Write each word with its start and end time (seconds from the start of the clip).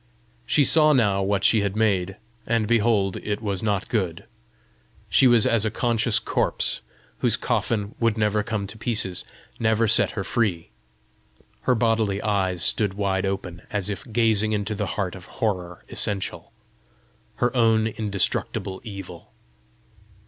She 0.47 0.65
saw 0.65 0.93
now 0.93 1.21
what 1.21 1.43
she 1.43 1.61
had 1.61 1.75
made, 1.75 2.17
and 2.47 2.67
behold, 2.67 3.17
it 3.17 3.39
was 3.39 3.61
not 3.61 3.87
good! 3.87 4.25
She 5.11 5.27
was 5.27 5.45
as 5.45 5.63
a 5.63 5.69
conscious 5.69 6.17
corpse, 6.17 6.81
whose 7.19 7.37
coffin 7.37 7.93
would 7.99 8.17
never 8.17 8.41
come 8.41 8.65
to 8.65 8.79
pieces, 8.79 9.23
never 9.59 9.87
set 9.87 10.09
her 10.17 10.23
free! 10.23 10.69
Her 11.69 11.75
bodily 11.75 12.19
eyes 12.23 12.63
stood 12.63 12.95
wide 12.95 13.27
open, 13.27 13.61
as 13.69 13.91
if 13.91 14.11
gazing 14.11 14.53
into 14.53 14.73
the 14.73 14.87
heart 14.97 15.13
of 15.13 15.25
horror 15.25 15.85
essential 15.87 16.51
her 17.35 17.55
own 17.55 17.85
indestructible 17.85 18.81
evil. 18.83 19.31